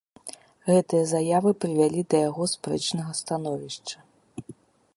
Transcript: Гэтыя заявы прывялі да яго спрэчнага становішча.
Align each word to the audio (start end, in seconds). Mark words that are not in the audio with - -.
Гэтыя 0.69 1.01
заявы 1.11 1.51
прывялі 1.65 2.01
да 2.13 2.17
яго 2.29 2.43
спрэчнага 2.53 3.11
становішча. 3.21 3.97